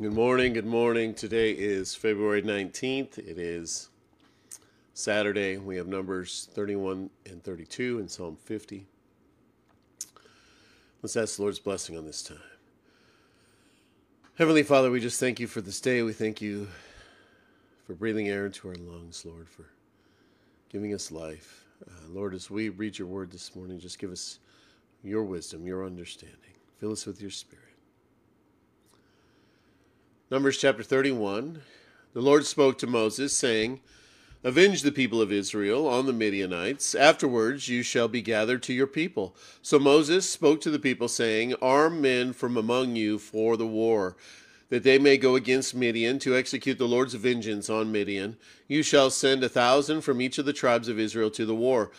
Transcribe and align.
Good 0.00 0.12
morning. 0.12 0.52
Good 0.52 0.64
morning. 0.64 1.12
Today 1.12 1.50
is 1.50 1.92
February 1.92 2.40
19th. 2.40 3.18
It 3.18 3.36
is 3.36 3.88
Saturday. 4.94 5.56
We 5.56 5.74
have 5.76 5.88
Numbers 5.88 6.48
31 6.52 7.10
and 7.26 7.42
32 7.42 7.98
and 7.98 8.08
Psalm 8.08 8.36
50. 8.44 8.86
Let's 11.02 11.16
ask 11.16 11.34
the 11.34 11.42
Lord's 11.42 11.58
blessing 11.58 11.98
on 11.98 12.06
this 12.06 12.22
time. 12.22 12.38
Heavenly 14.36 14.62
Father, 14.62 14.88
we 14.88 15.00
just 15.00 15.18
thank 15.18 15.40
you 15.40 15.48
for 15.48 15.60
this 15.60 15.80
day. 15.80 16.02
We 16.02 16.12
thank 16.12 16.40
you 16.40 16.68
for 17.84 17.94
breathing 17.94 18.28
air 18.28 18.46
into 18.46 18.68
our 18.68 18.76
lungs, 18.76 19.24
Lord, 19.26 19.48
for 19.48 19.64
giving 20.68 20.94
us 20.94 21.10
life. 21.10 21.64
Uh, 21.84 21.90
Lord, 22.08 22.34
as 22.34 22.48
we 22.48 22.68
read 22.68 23.00
your 23.00 23.08
word 23.08 23.32
this 23.32 23.56
morning, 23.56 23.80
just 23.80 23.98
give 23.98 24.12
us 24.12 24.38
your 25.02 25.24
wisdom, 25.24 25.66
your 25.66 25.84
understanding. 25.84 26.54
Fill 26.78 26.92
us 26.92 27.04
with 27.04 27.20
your 27.20 27.32
spirit. 27.32 27.67
Numbers 30.30 30.58
chapter 30.58 30.82
31. 30.82 31.62
The 32.12 32.20
Lord 32.20 32.44
spoke 32.44 32.76
to 32.78 32.86
Moses, 32.86 33.34
saying, 33.34 33.80
Avenge 34.44 34.82
the 34.82 34.92
people 34.92 35.22
of 35.22 35.32
Israel 35.32 35.88
on 35.88 36.04
the 36.04 36.12
Midianites. 36.12 36.94
Afterwards 36.94 37.70
you 37.70 37.82
shall 37.82 38.08
be 38.08 38.20
gathered 38.20 38.62
to 38.64 38.74
your 38.74 38.86
people. 38.86 39.34
So 39.62 39.78
Moses 39.78 40.28
spoke 40.28 40.60
to 40.60 40.70
the 40.70 40.78
people, 40.78 41.08
saying, 41.08 41.54
Arm 41.62 42.02
men 42.02 42.34
from 42.34 42.58
among 42.58 42.94
you 42.94 43.18
for 43.18 43.56
the 43.56 43.66
war, 43.66 44.16
that 44.68 44.82
they 44.82 44.98
may 44.98 45.16
go 45.16 45.34
against 45.34 45.74
Midian 45.74 46.18
to 46.18 46.36
execute 46.36 46.76
the 46.76 46.86
Lord's 46.86 47.14
vengeance 47.14 47.70
on 47.70 47.90
Midian. 47.90 48.36
You 48.66 48.82
shall 48.82 49.08
send 49.08 49.42
a 49.42 49.48
thousand 49.48 50.02
from 50.02 50.20
each 50.20 50.36
of 50.36 50.44
the 50.44 50.52
tribes 50.52 50.88
of 50.88 50.98
Israel 50.98 51.30
to 51.30 51.46
the 51.46 51.54
war. 51.54 51.90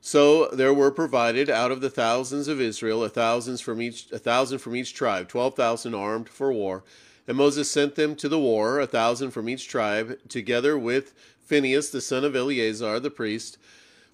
So 0.00 0.48
there 0.48 0.72
were 0.72 0.90
provided 0.90 1.50
out 1.50 1.70
of 1.70 1.82
the 1.82 1.90
thousands 1.90 2.48
of 2.48 2.62
Israel 2.62 3.04
a 3.04 3.10
thousand 3.10 3.60
from 3.60 3.82
each 3.82 4.10
a 4.10 4.18
thousand 4.18 4.60
from 4.60 4.74
each 4.74 4.94
tribe, 4.94 5.28
twelve 5.28 5.54
thousand 5.54 5.94
armed 5.94 6.30
for 6.30 6.50
war. 6.50 6.82
And 7.26 7.36
Moses 7.36 7.70
sent 7.70 7.94
them 7.94 8.16
to 8.16 8.28
the 8.28 8.38
war, 8.38 8.80
a 8.80 8.86
thousand 8.86 9.30
from 9.30 9.48
each 9.48 9.68
tribe, 9.68 10.18
together 10.28 10.78
with 10.78 11.14
Phinehas 11.40 11.90
the 11.90 12.00
son 12.00 12.24
of 12.24 12.36
Eleazar 12.36 13.00
the 13.00 13.10
priest, 13.10 13.58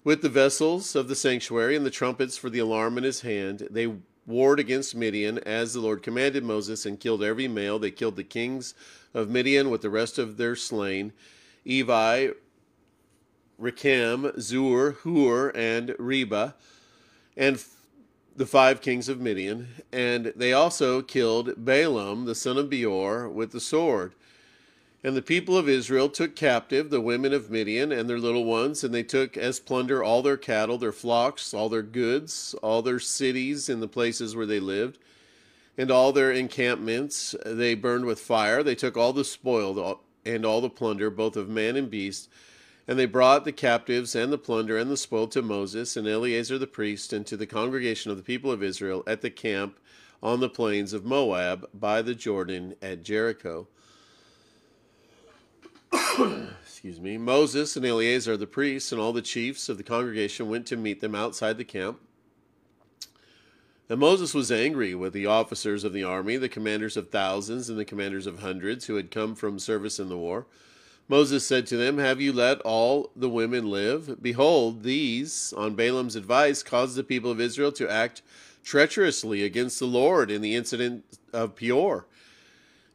with 0.03 0.21
the 0.21 0.29
vessels 0.29 0.95
of 0.95 1.07
the 1.07 1.15
sanctuary 1.15 1.75
and 1.75 1.85
the 1.85 1.91
trumpets 1.91 2.37
for 2.37 2.49
the 2.49 2.59
alarm 2.59 2.97
in 2.97 3.03
his 3.03 3.21
hand. 3.21 3.67
They 3.69 3.93
warred 4.25 4.59
against 4.59 4.95
Midian 4.95 5.39
as 5.39 5.73
the 5.73 5.79
Lord 5.79 6.03
commanded 6.03 6.43
Moses 6.43 6.85
and 6.85 6.99
killed 6.99 7.23
every 7.23 7.47
male. 7.47 7.79
They 7.79 7.91
killed 7.91 8.15
the 8.15 8.23
kings 8.23 8.73
of 9.13 9.29
Midian 9.29 9.69
with 9.69 9.81
the 9.81 9.89
rest 9.89 10.17
of 10.17 10.37
their 10.37 10.55
slain 10.55 11.13
Evi, 11.65 12.33
Rekem, 13.59 14.39
Zur, 14.39 14.93
Hur, 15.03 15.49
and 15.49 15.95
Reba, 15.99 16.55
and 17.37 17.63
the 18.35 18.45
five 18.45 18.81
kings 18.81 19.09
of 19.09 19.19
Midian, 19.19 19.67
and 19.91 20.33
they 20.35 20.53
also 20.53 21.01
killed 21.01 21.53
Balaam 21.57 22.25
the 22.25 22.35
son 22.35 22.57
of 22.57 22.69
Beor 22.69 23.29
with 23.29 23.51
the 23.51 23.59
sword. 23.59 24.13
And 25.03 25.15
the 25.15 25.21
people 25.21 25.57
of 25.57 25.67
Israel 25.67 26.09
took 26.09 26.35
captive 26.35 26.89
the 26.89 27.01
women 27.01 27.33
of 27.33 27.49
Midian 27.49 27.91
and 27.91 28.07
their 28.07 28.19
little 28.19 28.45
ones, 28.45 28.83
and 28.83 28.93
they 28.93 29.03
took 29.03 29.35
as 29.35 29.59
plunder 29.59 30.03
all 30.03 30.21
their 30.21 30.37
cattle, 30.37 30.77
their 30.77 30.91
flocks, 30.91 31.53
all 31.53 31.69
their 31.69 31.81
goods, 31.81 32.53
all 32.61 32.81
their 32.81 32.99
cities 32.99 33.67
in 33.67 33.79
the 33.79 33.87
places 33.87 34.35
where 34.35 34.45
they 34.45 34.59
lived, 34.59 34.99
and 35.77 35.89
all 35.89 36.11
their 36.11 36.31
encampments 36.31 37.35
they 37.45 37.73
burned 37.73 38.05
with 38.05 38.19
fire. 38.19 38.61
They 38.61 38.75
took 38.75 38.95
all 38.95 39.11
the 39.11 39.23
spoil 39.23 39.99
and 40.23 40.45
all 40.45 40.61
the 40.61 40.69
plunder, 40.69 41.09
both 41.09 41.35
of 41.35 41.49
man 41.49 41.75
and 41.75 41.89
beast, 41.89 42.29
and 42.91 42.99
they 42.99 43.05
brought 43.05 43.45
the 43.45 43.53
captives 43.53 44.15
and 44.15 44.33
the 44.33 44.37
plunder 44.37 44.77
and 44.77 44.91
the 44.91 44.97
spoil 44.97 45.25
to 45.25 45.41
Moses 45.41 45.95
and 45.95 46.05
Eleazar 46.05 46.57
the 46.57 46.67
priest 46.67 47.13
and 47.13 47.25
to 47.25 47.37
the 47.37 47.47
congregation 47.47 48.11
of 48.11 48.17
the 48.17 48.23
people 48.23 48.51
of 48.51 48.61
Israel 48.61 49.01
at 49.07 49.21
the 49.21 49.29
camp 49.29 49.79
on 50.21 50.41
the 50.41 50.49
plains 50.49 50.91
of 50.91 51.05
Moab 51.05 51.69
by 51.73 52.01
the 52.01 52.13
Jordan 52.13 52.75
at 52.81 53.01
Jericho. 53.01 53.69
Excuse 56.61 56.99
me. 56.99 57.17
Moses 57.17 57.77
and 57.77 57.85
Eleazar 57.85 58.35
the 58.35 58.45
priests 58.45 58.91
and 58.91 58.99
all 58.99 59.13
the 59.13 59.21
chiefs 59.21 59.69
of 59.69 59.77
the 59.77 59.83
congregation 59.83 60.49
went 60.49 60.65
to 60.65 60.75
meet 60.75 60.99
them 60.99 61.15
outside 61.15 61.57
the 61.57 61.63
camp. 61.63 62.01
And 63.87 64.01
Moses 64.01 64.33
was 64.33 64.51
angry 64.51 64.93
with 64.95 65.13
the 65.13 65.27
officers 65.27 65.85
of 65.85 65.93
the 65.93 66.03
army, 66.03 66.35
the 66.35 66.49
commanders 66.49 66.97
of 66.97 67.09
thousands 67.09 67.69
and 67.69 67.79
the 67.79 67.85
commanders 67.85 68.27
of 68.27 68.39
hundreds 68.39 68.87
who 68.87 68.95
had 68.95 69.11
come 69.11 69.33
from 69.33 69.59
service 69.59 69.97
in 69.97 70.09
the 70.09 70.17
war. 70.17 70.45
Moses 71.07 71.45
said 71.45 71.67
to 71.67 71.77
them, 71.77 71.97
Have 71.97 72.21
you 72.21 72.31
let 72.31 72.61
all 72.61 73.11
the 73.15 73.29
women 73.29 73.69
live? 73.69 74.21
Behold, 74.21 74.83
these, 74.83 75.53
on 75.57 75.75
Balaam's 75.75 76.15
advice, 76.15 76.63
caused 76.63 76.95
the 76.95 77.03
people 77.03 77.31
of 77.31 77.41
Israel 77.41 77.71
to 77.73 77.89
act 77.89 78.21
treacherously 78.63 79.43
against 79.43 79.79
the 79.79 79.85
Lord 79.85 80.31
in 80.31 80.41
the 80.41 80.55
incident 80.55 81.03
of 81.33 81.55
Peor. 81.55 82.05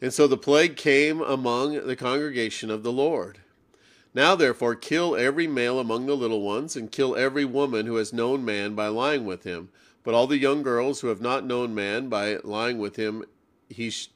And 0.00 0.12
so 0.12 0.26
the 0.26 0.36
plague 0.36 0.76
came 0.76 1.20
among 1.20 1.86
the 1.86 1.96
congregation 1.96 2.70
of 2.70 2.82
the 2.82 2.92
Lord. 2.92 3.38
Now, 4.14 4.34
therefore, 4.34 4.74
kill 4.74 5.14
every 5.14 5.46
male 5.46 5.78
among 5.78 6.06
the 6.06 6.16
little 6.16 6.40
ones, 6.40 6.74
and 6.74 6.90
kill 6.90 7.16
every 7.16 7.44
woman 7.44 7.86
who 7.86 7.96
has 7.96 8.12
known 8.12 8.44
man 8.44 8.74
by 8.74 8.88
lying 8.88 9.26
with 9.26 9.44
him. 9.44 9.68
But 10.04 10.14
all 10.14 10.26
the 10.26 10.38
young 10.38 10.62
girls 10.62 11.00
who 11.00 11.08
have 11.08 11.20
not 11.20 11.44
known 11.44 11.74
man 11.74 12.08
by 12.08 12.38
lying 12.42 12.78
with 12.78 12.96
him, 12.96 13.24
he 13.68 13.90
sh- 13.90 14.08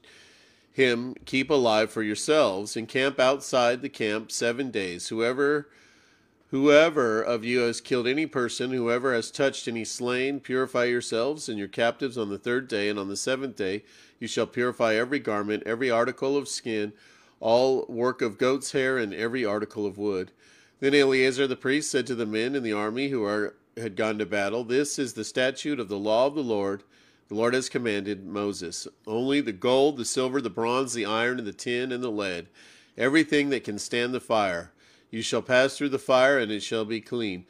him 0.73 1.15
keep 1.25 1.51
alive 1.51 1.91
for 1.91 2.03
yourselves 2.03 2.77
and 2.77 2.89
camp 2.89 3.19
outside 3.19 3.83
the 3.83 3.89
camp 3.89 4.31
seven 4.31 4.71
days. 4.71 5.09
Whoever 5.09 5.69
whoever 6.51 7.23
of 7.23 7.45
you 7.45 7.61
has 7.61 7.81
killed 7.81 8.09
any 8.09 8.27
person 8.27 8.73
whoever 8.73 9.15
has 9.15 9.31
touched 9.31 9.69
any 9.69 9.85
slain 9.85 10.41
purify 10.41 10.85
yourselves 10.85 11.49
and 11.49 11.59
your 11.59 11.69
captives 11.69 12.19
on 12.19 12.29
the 12.29 12.39
third 12.39 12.67
day 12.67 12.89
and 12.89 12.99
on 12.99 13.09
the 13.09 13.17
seventh 13.17 13.55
day 13.55 13.85
you 14.19 14.27
shall 14.27 14.47
purify 14.47 14.95
every 14.95 15.21
garment 15.21 15.63
every 15.65 15.89
article 15.89 16.37
of 16.37 16.49
skin 16.49 16.93
all 17.39 17.87
work 17.89 18.21
of 18.21 18.37
goat's 18.37 18.73
hair 18.73 18.99
and 18.99 19.15
every 19.15 19.45
article 19.45 19.87
of 19.87 19.97
wood. 19.97 20.31
Then 20.81 20.95
eleazar 20.95 21.47
the 21.47 21.57
priest 21.57 21.91
said 21.91 22.07
to 22.09 22.15
the 22.15 22.27
men 22.27 22.55
in 22.55 22.63
the 22.63 22.73
army 22.73 23.09
who 23.09 23.25
are 23.25 23.55
had 23.77 23.97
gone 23.97 24.19
to 24.19 24.27
battle 24.27 24.65
this 24.65 24.99
is 24.99 25.13
the 25.15 25.25
statute 25.25 25.81
of 25.81 25.89
the 25.89 25.99
law 25.99 26.27
of 26.27 26.35
the 26.35 26.43
lord 26.43 26.83
the 27.31 27.37
Lord 27.37 27.55
has 27.55 27.69
commanded 27.69 28.27
Moses 28.27 28.89
only 29.07 29.41
the 29.41 29.53
gold, 29.53 29.97
the 29.97 30.05
silver, 30.05 30.41
the 30.41 30.51
bronze, 30.51 30.95
the 30.95 31.07
iron, 31.07 31.39
and 31.39 31.47
the 31.47 31.53
tin, 31.53 31.93
and 31.93 32.03
the 32.03 32.11
lead, 32.11 32.49
everything 32.99 33.51
that 33.51 33.63
can 33.63 33.79
stand 33.79 34.13
the 34.13 34.19
fire. 34.19 34.73
You 35.13 35.23
shall 35.23 35.41
pass 35.41 35.79
through 35.79 35.91
the 35.91 35.99
fire, 36.01 36.41
and 36.41 36.51
it 36.51 36.65
shall 36.65 36.85
be 36.85 37.01
clean. 37.01 37.47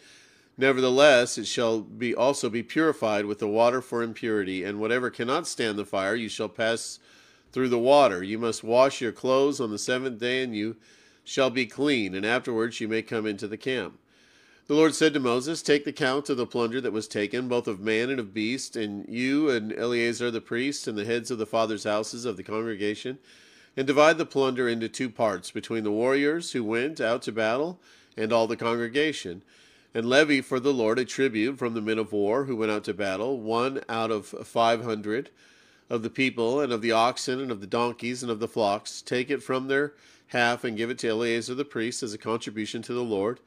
Nevertheless, 0.59 1.39
it 1.39 1.47
shall 1.47 1.81
be 1.81 2.15
also 2.15 2.51
be 2.51 2.63
purified 2.63 3.25
with 3.25 3.39
the 3.39 3.49
water 3.49 3.81
for 3.81 4.03
impurity, 4.03 4.65
and 4.65 4.81
whatever 4.81 5.09
cannot 5.09 5.47
stand 5.47 5.79
the 5.79 5.87
fire, 5.87 6.15
you 6.15 6.29
shall 6.29 6.51
pass 6.51 6.99
through 7.51 7.71
the 7.71 7.79
water. 7.79 8.23
You 8.23 8.39
must 8.39 8.62
wash 8.62 9.01
your 9.01 9.12
clothes 9.12 9.62
on 9.62 9.71
the 9.71 9.79
seventh 9.79 10.21
day, 10.21 10.43
and 10.43 10.55
you 10.55 10.77
shall 11.25 11.49
be 11.49 11.65
clean, 11.65 12.15
and 12.15 12.27
afterwards 12.27 12.81
you 12.81 12.89
may 12.89 13.01
come 13.01 13.25
into 13.25 13.49
the 13.49 13.57
camp. 13.57 13.99
The 14.70 14.76
Lord 14.76 14.94
said 14.94 15.14
to 15.14 15.19
Moses, 15.19 15.62
Take 15.62 15.84
the 15.84 15.92
count 15.92 16.31
of 16.31 16.36
the 16.36 16.47
plunder 16.47 16.81
that 16.81 16.92
was 16.92 17.08
taken, 17.08 17.48
both 17.48 17.66
of 17.66 17.81
man 17.81 18.08
and 18.08 18.20
of 18.20 18.32
beast, 18.32 18.76
and 18.76 19.04
you 19.08 19.50
and 19.50 19.72
Eleazar 19.72 20.31
the 20.31 20.41
priest 20.41 20.86
and 20.86 20.97
the 20.97 21.04
heads 21.04 21.32
of 21.32 21.38
the 21.38 21.44
fathers' 21.44 21.82
houses 21.82 22.25
of 22.25 22.36
the 22.36 22.44
congregation, 22.44 23.19
and 23.76 23.84
divide 23.84 24.16
the 24.16 24.25
plunder 24.25 24.69
into 24.69 24.88
two 24.88 25.10
parts 25.10 25.50
between 25.50 25.82
the 25.82 25.91
warriors 25.91 26.53
who 26.53 26.62
went 26.62 27.00
out 27.00 27.20
to 27.22 27.32
battle 27.32 27.81
and 28.16 28.32
all 28.32 28.47
the 28.47 28.56
congregation. 28.56 29.42
And 29.92 30.08
levy 30.08 30.41
for 30.41 30.60
the 30.60 30.72
Lord 30.72 31.00
a 31.00 31.04
tribute 31.04 31.58
from 31.58 31.75
the 31.75 31.82
men 31.82 31.98
of 31.98 32.12
war 32.12 32.44
who 32.44 32.54
went 32.54 32.70
out 32.70 32.84
to 32.84 32.94
battle, 32.94 33.41
one 33.41 33.82
out 33.88 34.12
of 34.12 34.26
five 34.26 34.84
hundred 34.84 35.31
of 35.88 36.04
the 36.04 36.10
people, 36.10 36.60
and 36.60 36.72
of 36.72 36.81
the 36.81 36.92
oxen, 36.92 37.41
and 37.41 37.50
of 37.50 37.60
the 37.60 37.66
donkeys, 37.66 38.22
and 38.22 38.31
of 38.31 38.38
the 38.38 38.47
flocks. 38.47 39.02
Take 39.02 39.31
it 39.31 39.42
from 39.42 39.66
their 39.66 39.94
half, 40.28 40.62
and 40.62 40.76
give 40.76 40.91
it 40.91 40.98
to 40.98 41.08
Eleazar 41.08 41.56
the 41.56 41.64
priest 41.64 42.04
as 42.04 42.14
a 42.14 42.19
contribution 42.19 42.82
to 42.82 42.92
the 42.92 43.02
Lord. 43.02 43.41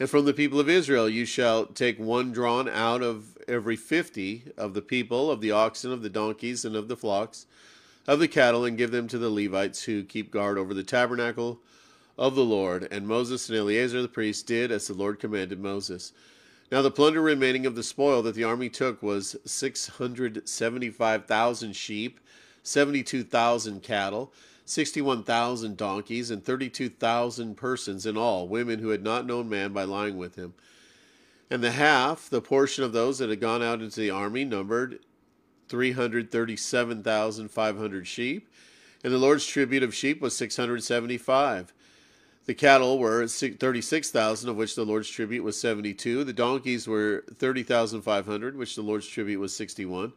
And 0.00 0.10
from 0.10 0.24
the 0.24 0.34
people 0.34 0.58
of 0.58 0.68
Israel 0.68 1.08
you 1.08 1.24
shall 1.24 1.66
take 1.66 1.98
one 1.98 2.32
drawn 2.32 2.68
out 2.68 3.02
of 3.02 3.38
every 3.46 3.76
fifty 3.76 4.44
of 4.56 4.74
the 4.74 4.82
people, 4.82 5.30
of 5.30 5.40
the 5.40 5.52
oxen, 5.52 5.92
of 5.92 6.02
the 6.02 6.10
donkeys, 6.10 6.64
and 6.64 6.74
of 6.74 6.88
the 6.88 6.96
flocks, 6.96 7.46
of 8.06 8.18
the 8.18 8.28
cattle, 8.28 8.64
and 8.64 8.76
give 8.76 8.90
them 8.90 9.06
to 9.08 9.18
the 9.18 9.30
Levites 9.30 9.84
who 9.84 10.02
keep 10.02 10.30
guard 10.30 10.58
over 10.58 10.74
the 10.74 10.82
tabernacle 10.82 11.60
of 12.18 12.34
the 12.34 12.44
Lord. 12.44 12.88
And 12.90 13.06
Moses 13.06 13.48
and 13.48 13.56
Eleazar 13.56 14.02
the 14.02 14.08
priest 14.08 14.46
did 14.46 14.72
as 14.72 14.86
the 14.88 14.94
Lord 14.94 15.20
commanded 15.20 15.60
Moses. 15.60 16.12
Now 16.72 16.82
the 16.82 16.90
plunder 16.90 17.20
remaining 17.20 17.66
of 17.66 17.76
the 17.76 17.82
spoil 17.82 18.20
that 18.22 18.34
the 18.34 18.44
army 18.44 18.68
took 18.68 19.02
was 19.02 19.36
six 19.44 19.86
hundred 19.86 20.48
seventy-five 20.48 21.26
thousand 21.26 21.76
sheep, 21.76 22.18
seventy-two 22.62 23.22
thousand 23.22 23.82
cattle, 23.82 24.32
61,000 24.64 25.76
donkeys, 25.76 26.30
and 26.30 26.44
32,000 26.44 27.56
persons 27.56 28.06
in 28.06 28.16
all, 28.16 28.48
women 28.48 28.78
who 28.78 28.88
had 28.88 29.02
not 29.02 29.26
known 29.26 29.48
man 29.48 29.72
by 29.72 29.84
lying 29.84 30.16
with 30.16 30.36
him. 30.36 30.54
And 31.50 31.62
the 31.62 31.72
half, 31.72 32.30
the 32.30 32.40
portion 32.40 32.84
of 32.84 32.92
those 32.92 33.18
that 33.18 33.28
had 33.28 33.40
gone 33.40 33.62
out 33.62 33.82
into 33.82 34.00
the 34.00 34.10
army, 34.10 34.44
numbered 34.44 35.00
337,500 35.68 38.06
sheep, 38.06 38.48
and 39.02 39.12
the 39.12 39.18
Lord's 39.18 39.46
tribute 39.46 39.82
of 39.82 39.94
sheep 39.94 40.22
was 40.22 40.36
675. 40.36 41.72
The 42.46 42.54
cattle 42.54 42.98
were 42.98 43.26
36,000, 43.26 44.50
of 44.50 44.56
which 44.56 44.74
the 44.74 44.84
Lord's 44.84 45.08
tribute 45.08 45.42
was 45.42 45.58
72. 45.58 46.24
The 46.24 46.32
donkeys 46.32 46.86
were 46.86 47.24
30,500, 47.34 48.56
which 48.56 48.76
the 48.76 48.82
Lord's 48.82 49.06
tribute 49.06 49.40
was 49.40 49.56
61. 49.56 50.12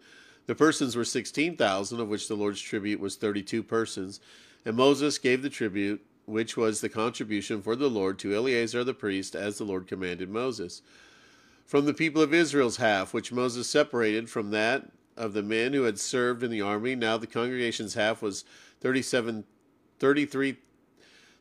The 0.47 0.55
persons 0.55 0.95
were 0.95 1.05
16,000, 1.05 1.99
of 1.99 2.07
which 2.07 2.27
the 2.27 2.35
Lord's 2.35 2.61
tribute 2.61 2.99
was 2.99 3.15
32 3.15 3.63
persons. 3.63 4.19
And 4.65 4.75
Moses 4.75 5.17
gave 5.17 5.43
the 5.43 5.49
tribute, 5.49 6.05
which 6.25 6.57
was 6.57 6.81
the 6.81 6.89
contribution 6.89 7.61
for 7.61 7.75
the 7.75 7.89
Lord, 7.89 8.17
to 8.19 8.33
Eleazar 8.33 8.83
the 8.83 8.93
priest, 8.93 9.35
as 9.35 9.57
the 9.57 9.65
Lord 9.65 9.87
commanded 9.87 10.29
Moses. 10.29 10.81
From 11.65 11.85
the 11.85 11.93
people 11.93 12.21
of 12.21 12.33
Israel's 12.33 12.77
half, 12.77 13.13
which 13.13 13.31
Moses 13.31 13.69
separated 13.69 14.29
from 14.29 14.51
that 14.51 14.89
of 15.17 15.33
the 15.33 15.43
men 15.43 15.73
who 15.73 15.83
had 15.83 15.99
served 15.99 16.43
in 16.43 16.51
the 16.51 16.61
army, 16.61 16.95
now 16.95 17.17
the 17.17 17.27
congregation's 17.27 17.95
half 17.95 18.21
was 18.21 18.45
37, 18.79 19.43
33, 19.99 20.57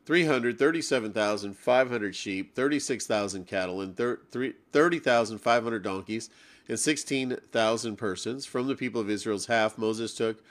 337,500 0.05 2.15
sheep, 2.15 2.55
36,000 2.55 3.45
cattle, 3.45 3.81
and 3.81 3.95
30,500 3.95 5.83
donkeys, 5.83 6.29
and 6.67 6.79
16,000 6.79 7.95
persons. 7.95 8.45
From 8.45 8.67
the 8.67 8.75
people 8.75 9.01
of 9.01 9.09
Israel's 9.09 9.47
half, 9.47 9.77
Moses 9.77 10.13
took 10.13 10.43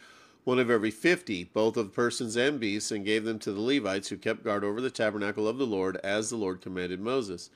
one 0.46 0.58
of 0.60 0.70
every 0.70 0.92
fifty, 0.92 1.42
both 1.42 1.76
of 1.76 1.92
persons 1.92 2.36
and 2.36 2.60
beasts, 2.60 2.92
and 2.92 3.04
gave 3.04 3.24
them 3.24 3.38
to 3.40 3.52
the 3.52 3.60
Levites 3.60 4.08
who 4.08 4.16
kept 4.16 4.44
guard 4.44 4.62
over 4.62 4.80
the 4.80 4.90
tabernacle 4.90 5.48
of 5.48 5.58
the 5.58 5.66
Lord, 5.66 5.96
as 6.04 6.30
the 6.30 6.36
Lord 6.36 6.60
commanded 6.60 7.00
Moses. 7.00 7.50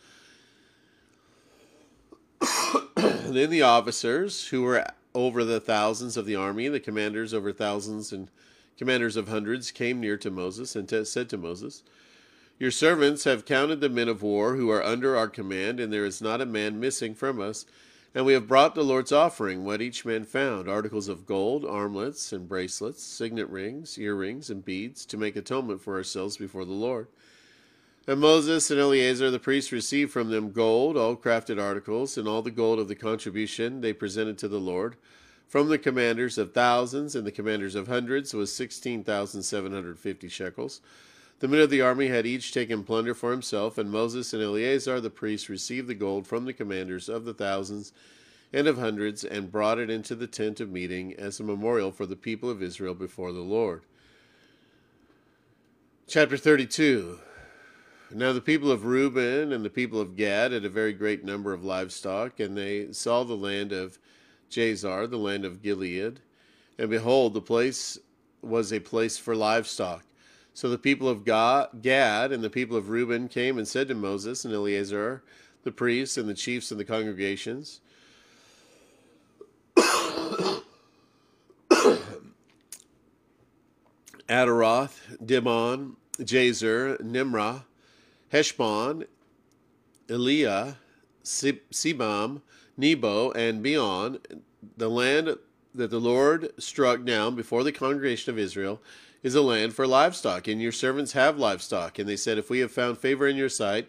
then 2.96 3.48
the 3.48 3.62
officers, 3.62 4.48
who 4.48 4.62
were 4.62 4.84
over 5.14 5.44
the 5.44 5.60
thousands 5.60 6.16
of 6.16 6.26
the 6.26 6.34
army, 6.34 6.66
the 6.66 6.80
commanders 6.80 7.32
over 7.32 7.52
thousands 7.52 8.12
and 8.12 8.26
commanders 8.76 9.16
of 9.16 9.28
hundreds 9.28 9.70
came 9.70 10.00
near 10.00 10.16
to 10.16 10.30
Moses 10.30 10.74
and 10.74 10.88
t- 10.88 11.04
said 11.04 11.28
to 11.28 11.36
Moses, 11.36 11.84
Your 12.58 12.72
servants 12.72 13.22
have 13.22 13.44
counted 13.44 13.80
the 13.80 13.88
men 13.88 14.08
of 14.08 14.20
war 14.20 14.56
who 14.56 14.68
are 14.68 14.82
under 14.82 15.16
our 15.16 15.28
command, 15.28 15.78
and 15.78 15.92
there 15.92 16.04
is 16.04 16.20
not 16.20 16.40
a 16.40 16.46
man 16.46 16.80
missing 16.80 17.14
from 17.14 17.40
us. 17.40 17.66
And 18.14 18.26
we 18.26 18.32
have 18.32 18.48
brought 18.48 18.74
the 18.74 18.82
Lord's 18.82 19.12
offering, 19.12 19.64
what 19.64 19.80
each 19.80 20.04
man 20.04 20.24
found 20.24 20.68
articles 20.68 21.08
of 21.08 21.26
gold, 21.26 21.64
armlets 21.64 22.32
and 22.32 22.48
bracelets, 22.48 23.02
signet 23.02 23.48
rings, 23.48 23.98
earrings, 23.98 24.50
and 24.50 24.64
beads, 24.64 25.06
to 25.06 25.16
make 25.16 25.36
atonement 25.36 25.80
for 25.80 25.96
ourselves 25.96 26.36
before 26.36 26.64
the 26.64 26.72
Lord. 26.72 27.06
And 28.08 28.18
Moses 28.18 28.70
and 28.70 28.80
Eleazar 28.80 29.30
the 29.30 29.38
priest 29.38 29.70
received 29.70 30.10
from 30.10 30.30
them 30.30 30.50
gold, 30.50 30.96
all 30.96 31.16
crafted 31.16 31.62
articles, 31.62 32.18
and 32.18 32.26
all 32.26 32.42
the 32.42 32.50
gold 32.50 32.80
of 32.80 32.88
the 32.88 32.96
contribution 32.96 33.80
they 33.80 33.92
presented 33.92 34.38
to 34.38 34.48
the 34.48 34.58
Lord 34.58 34.96
from 35.50 35.68
the 35.68 35.78
commanders 35.78 36.38
of 36.38 36.54
thousands 36.54 37.16
and 37.16 37.26
the 37.26 37.32
commanders 37.32 37.74
of 37.74 37.88
hundreds 37.88 38.32
was 38.32 38.54
16,750 38.54 40.28
shekels. 40.28 40.80
The 41.40 41.48
men 41.48 41.60
of 41.62 41.70
the 41.70 41.81
army 41.81 42.08
had 42.08 42.26
each 42.26 42.52
taken 42.52 42.84
plunder 42.84 43.14
for 43.14 43.31
himself, 43.31 43.78
and 43.78 43.90
Moses 43.90 44.34
and 44.34 44.42
Eleazar 44.42 45.00
the 45.00 45.08
priest 45.08 45.48
received 45.48 45.88
the 45.88 45.94
gold 45.94 46.26
from 46.26 46.44
the 46.44 46.52
commanders 46.52 47.08
of 47.08 47.25
the 47.25 47.32
thousands 47.32 47.94
and 48.52 48.66
of 48.66 48.76
hundreds, 48.76 49.25
and 49.25 49.50
brought 49.50 49.78
it 49.78 49.88
into 49.88 50.14
the 50.14 50.26
tent 50.26 50.60
of 50.60 50.70
meeting 50.70 51.14
as 51.14 51.40
a 51.40 51.44
memorial 51.44 51.92
for 51.92 52.04
the 52.04 52.16
people 52.16 52.50
of 52.50 52.62
Israel 52.62 52.94
before 52.94 53.32
the 53.32 53.40
Lord. 53.40 53.84
Chapter 56.06 56.37
32 56.37 57.20
Now 58.10 58.34
the 58.34 58.40
people 58.42 58.70
of 58.70 58.84
Reuben 58.84 59.52
and 59.52 59.64
the 59.64 59.70
people 59.70 60.00
of 60.00 60.16
Gad 60.16 60.52
had 60.52 60.66
a 60.66 60.69
very 60.69 60.92
great 60.92 61.25
number 61.25 61.54
of 61.54 61.64
livestock, 61.64 62.38
and 62.38 62.54
they 62.54 62.92
saw 62.92 63.25
the 63.25 63.34
land 63.34 63.72
of 63.72 63.98
Jazer, 64.50 65.08
the 65.08 65.16
land 65.16 65.46
of 65.46 65.62
Gilead. 65.62 66.20
And 66.76 66.90
behold, 66.90 67.32
the 67.32 67.40
place 67.40 67.98
was 68.42 68.72
a 68.72 68.81
place 68.81 69.16
for 69.16 69.34
livestock. 69.34 70.04
So 70.60 70.68
the 70.68 70.76
people 70.76 71.08
of 71.08 71.24
Gad 71.24 72.32
and 72.32 72.44
the 72.44 72.50
people 72.50 72.76
of 72.76 72.90
Reuben 72.90 73.28
came 73.28 73.56
and 73.56 73.66
said 73.66 73.88
to 73.88 73.94
Moses 73.94 74.44
and 74.44 74.52
Eleazar, 74.52 75.22
the 75.64 75.72
priests 75.72 76.18
and 76.18 76.28
the 76.28 76.34
chiefs 76.34 76.70
of 76.70 76.76
the 76.76 76.84
congregations, 76.84 77.80
Ataroth, 84.28 85.00
Dibon, 85.24 85.94
Jazer, 86.18 87.00
Nimrah, 87.00 87.64
Heshbon, 88.30 89.06
Eliah, 90.08 90.76
Sibam, 91.24 92.42
Nebo, 92.76 93.30
and 93.30 93.62
beyond, 93.62 94.18
the 94.76 94.90
land 94.90 95.38
that 95.75 95.90
the 95.90 96.00
Lord 96.00 96.52
struck 96.58 97.05
down 97.05 97.34
before 97.34 97.64
the 97.64 97.72
congregation 97.72 98.31
of 98.32 98.38
Israel 98.38 98.81
is 99.22 99.34
a 99.34 99.43
land 99.43 99.75
for 99.75 99.87
livestock, 99.87 100.49
and 100.49 100.61
your 100.61 100.72
servants 100.72 101.12
have 101.12 101.38
livestock. 101.38 101.99
And 101.99 102.08
they 102.08 102.17
said, 102.17 102.38
If 102.38 102.50
we 102.50 102.61
have 102.61 102.72
found 102.72 102.99
favor 102.99 103.26
in 103.26 103.37
your 103.37 103.49
sight, 103.49 103.88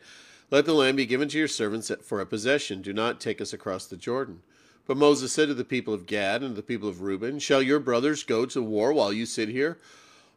let 0.50 0.66
the 0.66 0.74
land 0.74 0.98
be 0.98 1.06
given 1.06 1.30
to 1.30 1.38
your 1.38 1.48
servants 1.48 1.92
for 2.04 2.20
a 2.20 2.26
possession. 2.26 2.82
Do 2.82 2.92
not 2.92 3.22
take 3.22 3.40
us 3.40 3.54
across 3.54 3.86
the 3.86 3.98
Jordan. 3.98 4.42
But 4.86 4.98
Moses 4.98 5.32
said 5.32 5.48
to 5.48 5.54
the 5.54 5.64
people 5.64 5.94
of 5.94 6.06
Gad 6.06 6.44
and 6.44 6.56
the 6.56 6.62
people 6.62 6.90
of 6.90 7.02
Reuben, 7.02 7.40
Shall 7.40 7.62
your 7.62 7.80
brothers 7.80 8.24
go 8.24 8.46
to 8.48 8.62
war 8.62 8.92
while 8.92 9.14
you 9.14 9.26
sit 9.26 9.48
here? 9.48 9.78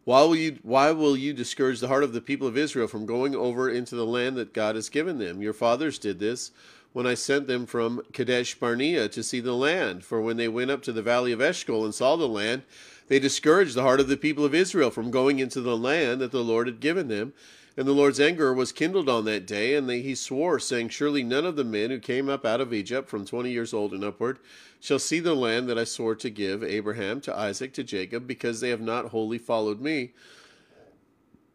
Why 0.05 0.23
will 0.23 0.37
you 0.37 0.59
why 0.63 0.93
will 0.93 1.17
you 1.17 1.33
discourage 1.33 1.81
the 1.81 1.89
heart 1.89 2.05
of 2.05 2.13
the 2.13 2.21
people 2.21 2.47
of 2.47 2.59
Israel 2.59 2.87
from 2.87 3.07
going 3.07 3.35
over 3.35 3.71
into 3.71 3.97
the 3.97 4.07
land 4.07 4.37
that 4.37 4.53
God 4.53 4.77
has 4.77 4.91
given 4.91 5.19
them? 5.19 5.41
Your 5.41 5.55
fathers 5.55 5.99
did 5.99 6.19
this 6.19 6.53
when 6.95 7.07
I 7.09 7.15
sent 7.15 7.49
them 7.49 7.67
from 7.67 8.03
Kadesh 8.13 8.55
Barnea 8.55 9.09
to 9.09 9.23
see 9.25 9.41
the 9.41 9.53
land. 9.53 10.05
For 10.05 10.21
when 10.21 10.37
they 10.37 10.47
went 10.47 10.71
up 10.71 10.81
to 10.83 10.93
the 10.93 11.03
valley 11.03 11.33
of 11.33 11.41
Eshcol 11.41 11.85
and 11.85 11.93
saw 11.93 12.15
the 12.15 12.29
land, 12.29 12.63
they 13.09 13.19
discouraged 13.19 13.75
the 13.75 13.83
heart 13.83 13.99
of 13.99 14.07
the 14.07 14.17
people 14.17 14.45
of 14.45 14.55
Israel 14.55 14.93
from 14.93 15.11
going 15.11 15.41
into 15.41 15.61
the 15.61 15.77
land 15.77 16.21
that 16.21 16.31
the 16.31 16.45
Lord 16.45 16.69
had 16.69 16.79
given 16.79 17.09
them. 17.09 17.35
And 17.77 17.89
the 17.89 17.93
Lord's 17.93 18.21
anger 18.21 18.55
was 18.55 18.71
kindled 18.71 19.09
on 19.09 19.25
that 19.25 19.45
day, 19.45 19.75
and 19.75 19.91
they, 19.91 20.03
he 20.03 20.15
swore, 20.15 20.61
saying, 20.61 20.91
Surely 20.91 21.25
none 21.25 21.45
of 21.45 21.57
the 21.57 21.65
men 21.65 21.91
who 21.91 21.99
came 21.99 22.29
up 22.29 22.47
out 22.47 22.61
of 22.61 22.73
Egypt 22.73 23.09
from 23.09 23.27
twenty 23.27 23.51
years 23.51 23.75
old 23.75 23.93
and 23.93 24.05
upward 24.05 24.39
shall 24.79 25.01
see 25.01 25.19
the 25.19 25.35
land 25.35 25.69
that 25.69 25.77
I 25.77 25.83
swore 25.83 26.15
to 26.15 26.31
give 26.31 26.63
Abraham, 26.63 27.21
to 27.23 27.37
Isaac, 27.37 27.73
to 27.75 27.83
Jacob, 27.83 28.29
because 28.29 28.61
they 28.61 28.69
have 28.69 28.81
not 28.81 29.07
wholly 29.07 29.39
followed 29.39 29.81
me. 29.81 30.13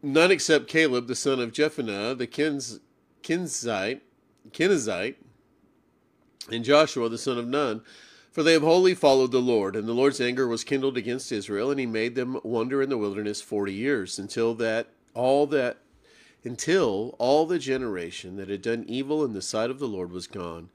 None 0.03 0.31
except 0.31 0.67
Caleb, 0.67 1.07
the 1.07 1.15
son 1.15 1.39
of 1.39 1.53
Jephunneh, 1.53 2.17
the 2.17 2.27
Keniz, 2.27 2.81
Kinsite, 3.23 4.01
and 6.51 6.65
Joshua 6.65 7.09
the 7.09 7.17
son 7.17 7.37
of 7.37 7.47
Nun. 7.47 7.81
For 8.31 8.43
they 8.43 8.53
have 8.53 8.61
wholly 8.61 8.93
followed 8.93 9.31
the 9.31 9.41
Lord, 9.41 9.75
and 9.75 9.87
the 9.87 9.93
Lord's 9.93 10.21
anger 10.21 10.47
was 10.47 10.63
kindled 10.63 10.97
against 10.97 11.31
Israel, 11.31 11.71
and 11.71 11.79
he 11.79 11.85
made 11.85 12.15
them 12.15 12.39
wander 12.43 12.81
in 12.81 12.89
the 12.89 12.97
wilderness 12.97 13.41
forty 13.41 13.73
years, 13.73 14.19
until 14.19 14.53
that 14.55 14.87
all 15.13 15.47
that 15.47 15.77
until 16.43 17.15
all 17.17 17.45
the 17.45 17.59
generation 17.59 18.37
that 18.37 18.49
had 18.49 18.61
done 18.61 18.85
evil 18.87 19.25
in 19.25 19.33
the 19.33 19.41
sight 19.41 19.69
of 19.69 19.79
the 19.79 19.87
Lord 19.87 20.11
was 20.11 20.27
gone. 20.27 20.69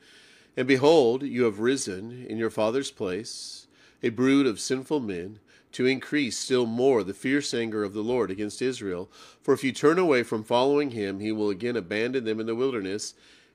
And 0.56 0.68
behold, 0.68 1.22
you 1.22 1.44
have 1.44 1.58
risen 1.58 2.26
in 2.28 2.38
your 2.38 2.50
father's 2.50 2.90
place, 2.90 3.66
a 4.02 4.10
brood 4.10 4.46
of 4.46 4.60
sinful 4.60 5.00
men, 5.00 5.38
to 5.72 5.86
increase 5.86 6.36
still 6.36 6.66
more 6.66 7.02
the 7.02 7.14
fierce 7.14 7.54
anger 7.54 7.82
of 7.82 7.94
the 7.94 8.02
Lord 8.02 8.30
against 8.30 8.62
Israel. 8.62 9.10
For 9.42 9.54
if 9.54 9.64
you 9.64 9.72
turn 9.72 9.98
away 9.98 10.22
from 10.22 10.44
following 10.44 10.90
him, 10.90 11.18
he 11.18 11.32
will 11.32 11.50
again 11.50 11.76
abandon 11.76 12.24
them 12.24 12.38
in 12.38 12.46
the 12.46 12.54
wilderness 12.54 13.14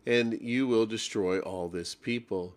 and 0.09 0.41
you 0.41 0.65
will 0.65 0.87
destroy 0.87 1.37
all 1.39 1.69
this 1.69 1.93
people. 1.93 2.55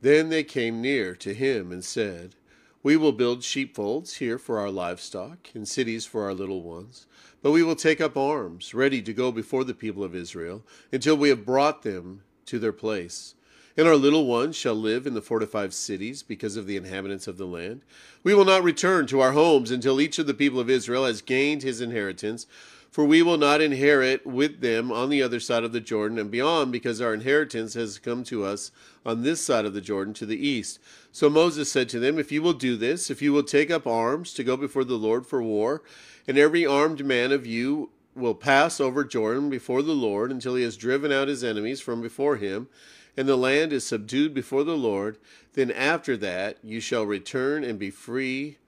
Then 0.00 0.28
they 0.28 0.44
came 0.44 0.80
near 0.80 1.16
to 1.16 1.34
him 1.34 1.72
and 1.72 1.84
said, 1.84 2.36
We 2.84 2.96
will 2.96 3.10
build 3.10 3.42
sheepfolds 3.42 4.18
here 4.18 4.38
for 4.38 4.60
our 4.60 4.70
livestock, 4.70 5.48
and 5.54 5.66
cities 5.66 6.06
for 6.06 6.22
our 6.22 6.32
little 6.32 6.62
ones. 6.62 7.08
But 7.42 7.50
we 7.50 7.64
will 7.64 7.74
take 7.74 8.00
up 8.00 8.16
arms, 8.16 8.74
ready 8.74 9.02
to 9.02 9.12
go 9.12 9.32
before 9.32 9.64
the 9.64 9.74
people 9.74 10.04
of 10.04 10.14
Israel, 10.14 10.62
until 10.92 11.16
we 11.16 11.30
have 11.30 11.44
brought 11.44 11.82
them 11.82 12.22
to 12.46 12.60
their 12.60 12.72
place. 12.72 13.34
And 13.76 13.88
our 13.88 13.96
little 13.96 14.26
ones 14.26 14.54
shall 14.54 14.76
live 14.76 15.04
in 15.04 15.14
the 15.14 15.20
fortified 15.20 15.72
cities 15.72 16.22
because 16.22 16.56
of 16.56 16.68
the 16.68 16.76
inhabitants 16.76 17.26
of 17.26 17.38
the 17.38 17.46
land. 17.46 17.82
We 18.22 18.34
will 18.34 18.44
not 18.44 18.62
return 18.62 19.08
to 19.08 19.18
our 19.18 19.32
homes 19.32 19.72
until 19.72 20.00
each 20.00 20.20
of 20.20 20.28
the 20.28 20.34
people 20.34 20.60
of 20.60 20.70
Israel 20.70 21.06
has 21.06 21.22
gained 21.22 21.64
his 21.64 21.80
inheritance 21.80 22.46
for 22.92 23.06
we 23.06 23.22
will 23.22 23.38
not 23.38 23.62
inherit 23.62 24.26
with 24.26 24.60
them 24.60 24.92
on 24.92 25.08
the 25.08 25.22
other 25.22 25.40
side 25.40 25.64
of 25.64 25.72
the 25.72 25.80
Jordan 25.80 26.18
and 26.18 26.30
beyond, 26.30 26.70
because 26.70 27.00
our 27.00 27.14
inheritance 27.14 27.72
has 27.72 27.98
come 27.98 28.22
to 28.24 28.44
us 28.44 28.70
on 29.04 29.22
this 29.22 29.40
side 29.40 29.64
of 29.64 29.72
the 29.72 29.80
Jordan 29.80 30.12
to 30.12 30.26
the 30.26 30.46
east. 30.46 30.78
So 31.10 31.30
Moses 31.30 31.72
said 31.72 31.88
to 31.88 31.98
them, 31.98 32.18
If 32.18 32.30
you 32.30 32.42
will 32.42 32.52
do 32.52 32.76
this, 32.76 33.10
if 33.10 33.22
you 33.22 33.32
will 33.32 33.44
take 33.44 33.70
up 33.70 33.86
arms 33.86 34.34
to 34.34 34.44
go 34.44 34.58
before 34.58 34.84
the 34.84 34.96
Lord 34.96 35.26
for 35.26 35.42
war, 35.42 35.82
and 36.28 36.36
every 36.36 36.66
armed 36.66 37.02
man 37.02 37.32
of 37.32 37.46
you 37.46 37.88
will 38.14 38.34
pass 38.34 38.78
over 38.78 39.04
Jordan 39.04 39.48
before 39.48 39.80
the 39.80 39.94
Lord 39.94 40.30
until 40.30 40.54
he 40.54 40.62
has 40.62 40.76
driven 40.76 41.10
out 41.10 41.28
his 41.28 41.42
enemies 41.42 41.80
from 41.80 42.02
before 42.02 42.36
him, 42.36 42.68
and 43.16 43.26
the 43.26 43.36
land 43.36 43.72
is 43.72 43.86
subdued 43.86 44.34
before 44.34 44.64
the 44.64 44.76
Lord, 44.76 45.16
then 45.54 45.70
after 45.70 46.14
that 46.18 46.58
you 46.62 46.78
shall 46.78 47.06
return 47.06 47.64
and 47.64 47.78
be 47.78 47.90
free 47.90 48.58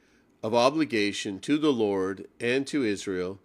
of 0.42 0.54
obligation 0.54 1.40
to 1.40 1.58
the 1.58 1.72
Lord 1.72 2.26
and 2.40 2.66
to 2.68 2.84
Israel 2.84 3.38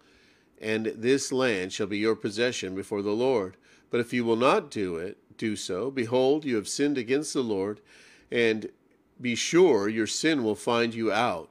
and 0.59 0.87
this 0.87 1.31
land 1.31 1.73
shall 1.73 1.87
be 1.87 1.97
your 1.97 2.15
possession 2.15 2.75
before 2.75 3.01
the 3.01 3.11
Lord. 3.11 3.55
But 3.89 3.99
if 3.99 4.13
you 4.13 4.25
will 4.25 4.35
not 4.35 4.69
do 4.69 4.97
it, 4.97 5.17
do 5.37 5.55
so, 5.55 5.89
behold, 5.89 6.45
you 6.45 6.55
have 6.57 6.67
sinned 6.67 6.97
against 6.97 7.33
the 7.33 7.41
Lord, 7.41 7.79
and 8.29 8.69
be 9.19 9.35
sure 9.35 9.87
your 9.87 10.07
sin 10.07 10.43
will 10.43 10.55
find 10.55 10.93
you 10.93 11.11
out. 11.11 11.49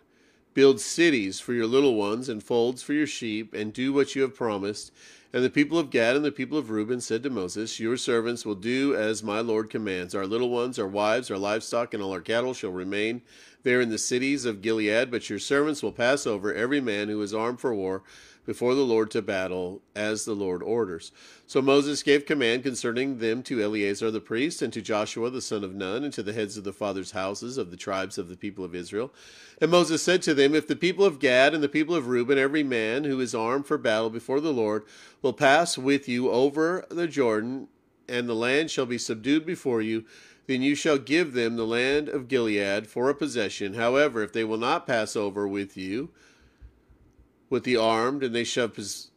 Build 0.54 0.80
cities 0.80 1.40
for 1.40 1.52
your 1.52 1.66
little 1.66 1.94
ones 1.94 2.28
and 2.28 2.42
folds 2.42 2.82
for 2.82 2.92
your 2.92 3.06
sheep, 3.06 3.54
and 3.54 3.72
do 3.72 3.92
what 3.92 4.14
you 4.14 4.22
have 4.22 4.34
promised. 4.34 4.92
And 5.32 5.44
the 5.44 5.50
people 5.50 5.78
of 5.78 5.90
Gad 5.90 6.16
and 6.16 6.24
the 6.24 6.32
people 6.32 6.56
of 6.56 6.70
Reuben 6.70 7.00
said 7.00 7.22
to 7.22 7.30
Moses, 7.30 7.78
Your 7.78 7.96
servants 7.96 8.46
will 8.46 8.54
do 8.54 8.94
as 8.94 9.22
my 9.22 9.40
Lord 9.40 9.68
commands. 9.68 10.14
Our 10.14 10.26
little 10.26 10.48
ones, 10.48 10.78
our 10.78 10.88
wives, 10.88 11.30
our 11.30 11.36
livestock, 11.36 11.92
and 11.92 12.02
all 12.02 12.12
our 12.12 12.20
cattle 12.20 12.54
shall 12.54 12.70
remain 12.70 13.22
there 13.62 13.80
in 13.80 13.90
the 13.90 13.98
cities 13.98 14.44
of 14.44 14.62
Gilead, 14.62 15.10
but 15.10 15.28
your 15.28 15.38
servants 15.38 15.82
will 15.82 15.92
pass 15.92 16.26
over 16.26 16.54
every 16.54 16.80
man 16.80 17.08
who 17.08 17.20
is 17.20 17.34
armed 17.34 17.60
for 17.60 17.74
war 17.74 18.02
before 18.48 18.74
the 18.74 18.80
Lord 18.80 19.10
to 19.10 19.20
battle, 19.20 19.82
as 19.94 20.24
the 20.24 20.32
Lord 20.32 20.62
orders. 20.62 21.12
So 21.46 21.60
Moses 21.60 22.02
gave 22.02 22.24
command 22.24 22.62
concerning 22.62 23.18
them 23.18 23.42
to 23.42 23.62
Eleazar 23.62 24.10
the 24.10 24.22
priest, 24.22 24.62
and 24.62 24.72
to 24.72 24.80
Joshua 24.80 25.28
the 25.28 25.42
son 25.42 25.62
of 25.62 25.74
Nun, 25.74 26.02
and 26.02 26.14
to 26.14 26.22
the 26.22 26.32
heads 26.32 26.56
of 26.56 26.64
the 26.64 26.72
fathers' 26.72 27.10
houses 27.10 27.58
of 27.58 27.70
the 27.70 27.76
tribes 27.76 28.16
of 28.16 28.30
the 28.30 28.38
people 28.38 28.64
of 28.64 28.74
Israel. 28.74 29.12
And 29.60 29.70
Moses 29.70 30.02
said 30.02 30.22
to 30.22 30.32
them, 30.32 30.54
If 30.54 30.66
the 30.66 30.76
people 30.76 31.04
of 31.04 31.18
Gad 31.18 31.52
and 31.52 31.62
the 31.62 31.68
people 31.68 31.94
of 31.94 32.06
Reuben, 32.08 32.38
every 32.38 32.62
man 32.62 33.04
who 33.04 33.20
is 33.20 33.34
armed 33.34 33.66
for 33.66 33.76
battle 33.76 34.08
before 34.08 34.40
the 34.40 34.50
Lord, 34.50 34.84
will 35.20 35.34
pass 35.34 35.76
with 35.76 36.08
you 36.08 36.30
over 36.30 36.86
the 36.88 37.06
Jordan, 37.06 37.68
and 38.08 38.26
the 38.26 38.34
land 38.34 38.70
shall 38.70 38.86
be 38.86 38.96
subdued 38.96 39.44
before 39.44 39.82
you, 39.82 40.06
then 40.46 40.62
you 40.62 40.74
shall 40.74 40.96
give 40.96 41.34
them 41.34 41.56
the 41.56 41.66
land 41.66 42.08
of 42.08 42.28
Gilead 42.28 42.86
for 42.86 43.10
a 43.10 43.14
possession. 43.14 43.74
However, 43.74 44.22
if 44.22 44.32
they 44.32 44.44
will 44.44 44.56
not 44.56 44.86
pass 44.86 45.16
over 45.16 45.46
with 45.46 45.76
you, 45.76 46.08
with 47.50 47.64
the 47.64 47.76
armed, 47.76 48.22
and 48.22 48.34
they 48.34 48.44
shall 48.44 48.68
pos- 48.68 49.10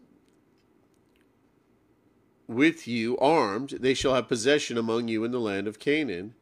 with 2.47 2.88
you 2.88 3.17
armed, 3.17 3.69
they 3.79 3.93
shall 3.93 4.13
have 4.13 4.27
possession 4.27 4.77
among 4.77 5.07
you 5.07 5.23
in 5.23 5.31
the 5.31 5.39
land 5.39 5.67
of 5.67 5.79
Canaan. 5.79 6.33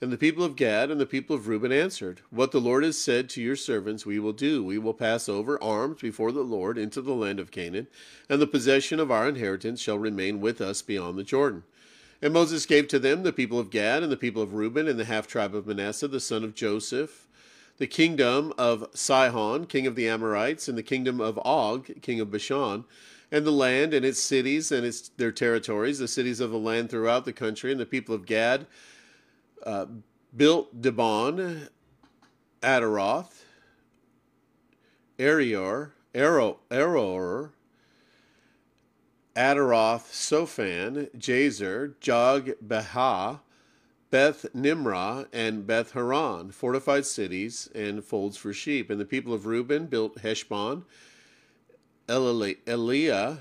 And 0.00 0.12
the 0.12 0.18
people 0.18 0.44
of 0.44 0.56
Gad 0.56 0.90
and 0.90 1.00
the 1.00 1.06
people 1.06 1.34
of 1.34 1.48
Reuben 1.48 1.72
answered, 1.72 2.20
What 2.30 2.50
the 2.52 2.60
Lord 2.60 2.84
has 2.84 2.98
said 2.98 3.30
to 3.30 3.40
your 3.40 3.56
servants, 3.56 4.04
we 4.04 4.18
will 4.18 4.34
do. 4.34 4.62
We 4.62 4.76
will 4.76 4.92
pass 4.92 5.26
over 5.28 5.62
armed 5.62 5.98
before 5.98 6.32
the 6.32 6.42
Lord 6.42 6.76
into 6.76 7.00
the 7.00 7.14
land 7.14 7.40
of 7.40 7.50
Canaan, 7.50 7.86
and 8.28 8.40
the 8.42 8.46
possession 8.46 9.00
of 9.00 9.10
our 9.10 9.26
inheritance 9.26 9.80
shall 9.80 9.98
remain 9.98 10.40
with 10.40 10.60
us 10.60 10.82
beyond 10.82 11.16
the 11.16 11.24
Jordan. 11.24 11.62
And 12.20 12.34
Moses 12.34 12.66
gave 12.66 12.88
to 12.88 12.98
them 12.98 13.22
the 13.22 13.32
people 13.32 13.58
of 13.58 13.70
Gad 13.70 14.02
and 14.02 14.12
the 14.12 14.16
people 14.16 14.42
of 14.42 14.52
Reuben 14.52 14.88
and 14.88 14.98
the 14.98 15.04
half 15.04 15.26
tribe 15.26 15.54
of 15.54 15.66
Manasseh, 15.66 16.08
the 16.08 16.20
son 16.20 16.44
of 16.44 16.54
Joseph, 16.54 17.25
the 17.78 17.86
kingdom 17.86 18.52
of 18.56 18.88
Sihon, 18.94 19.66
king 19.66 19.86
of 19.86 19.96
the 19.96 20.08
Amorites, 20.08 20.68
and 20.68 20.78
the 20.78 20.82
kingdom 20.82 21.20
of 21.20 21.38
Og, 21.44 22.00
king 22.00 22.20
of 22.20 22.30
Bashan, 22.30 22.84
and 23.30 23.44
the 23.44 23.52
land 23.52 23.92
and 23.92 24.04
its 24.04 24.22
cities 24.22 24.72
and 24.72 24.86
its 24.86 25.08
their 25.10 25.32
territories, 25.32 25.98
the 25.98 26.08
cities 26.08 26.40
of 26.40 26.50
the 26.50 26.58
land 26.58 26.90
throughout 26.90 27.24
the 27.24 27.32
country, 27.32 27.70
and 27.70 27.80
the 27.80 27.86
people 27.86 28.14
of 28.14 28.24
Gad 28.26 28.66
uh, 29.64 29.86
built 30.34 30.80
Dibon, 30.80 31.68
Adaroth, 32.62 33.42
Arior, 35.18 35.90
Aror, 36.14 37.50
Adaroth, 39.36 40.10
Sophan, 40.12 41.10
Jazer, 41.16 41.94
Jog, 42.00 42.52
Behah, 42.66 43.40
Beth 44.10 44.46
Nimrah 44.54 45.26
and 45.32 45.66
Beth 45.66 45.92
Haran, 45.92 46.50
fortified 46.52 47.06
cities 47.06 47.68
and 47.74 48.04
folds 48.04 48.36
for 48.36 48.52
sheep. 48.52 48.88
And 48.88 49.00
the 49.00 49.04
people 49.04 49.34
of 49.34 49.46
Reuben 49.46 49.86
built 49.86 50.20
Heshbon, 50.20 50.84
Eliah, 52.08 53.38